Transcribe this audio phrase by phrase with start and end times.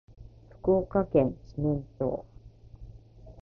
[0.49, 2.25] 福岡県志免町